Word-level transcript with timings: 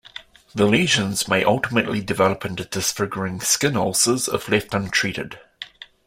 The 0.55 0.65
lesions 0.65 1.27
may 1.27 1.43
ultimately 1.43 2.01
develop 2.01 2.43
into 2.43 2.65
disfiguring 2.65 3.39
skin 3.39 3.77
ulcers 3.77 4.27
if 4.27 4.49
left 4.49 4.73
untreated. 4.73 5.37